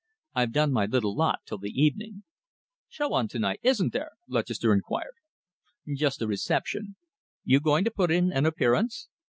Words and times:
"I've 0.33 0.51
done 0.51 0.71
my 0.71 0.87
little 0.87 1.15
lot 1.15 1.41
till 1.45 1.59
the 1.59 1.69
evening." 1.79 2.23
"Show 2.89 3.13
on 3.13 3.27
to 3.27 3.37
night, 3.37 3.59
isn't 3.61 3.93
there?" 3.93 4.13
Lutchester 4.27 4.73
inquired. 4.73 5.13
"Just 5.95 6.23
a 6.23 6.27
reception. 6.27 6.95
You're 7.43 7.59
going 7.61 7.83
to 7.83 7.91
put 7.91 8.09
in 8.09 8.33
an 8.33 8.47
appearance?" 8.47 9.09